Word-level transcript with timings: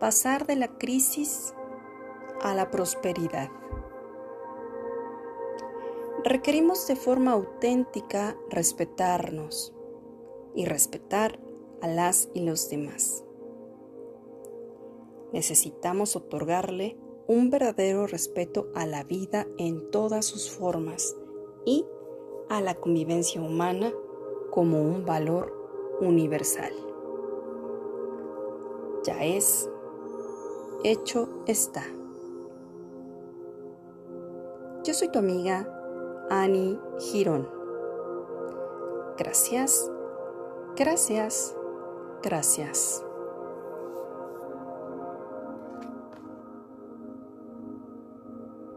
pasar 0.00 0.46
de 0.46 0.56
la 0.56 0.78
crisis 0.78 1.54
a 2.40 2.54
la 2.54 2.70
prosperidad. 2.70 3.50
Requerimos 6.24 6.86
de 6.88 6.96
forma 6.96 7.32
auténtica 7.32 8.34
respetarnos 8.48 9.74
y 10.54 10.64
respetar 10.64 11.38
a 11.82 11.88
las 11.88 12.30
y 12.32 12.40
los 12.40 12.70
demás. 12.70 13.24
Necesitamos 15.32 16.16
otorgarle 16.16 16.98
un 17.26 17.50
verdadero 17.50 18.06
respeto 18.06 18.68
a 18.74 18.86
la 18.86 19.04
vida 19.04 19.46
en 19.58 19.90
todas 19.90 20.24
sus 20.24 20.50
formas 20.50 21.14
y 21.66 21.84
a 22.48 22.62
la 22.62 22.74
convivencia 22.74 23.40
humana 23.40 23.92
como 24.50 24.82
un 24.82 25.04
valor 25.04 25.98
universal. 26.00 26.72
Ya 29.04 29.24
es, 29.24 29.70
hecho 30.84 31.42
está. 31.46 31.84
Yo 34.84 34.94
soy 34.94 35.08
tu 35.08 35.18
amiga 35.18 35.68
Annie 36.30 36.78
Girón. 36.98 37.48
Gracias, 39.18 39.90
gracias, 40.76 41.54
gracias. 42.22 43.04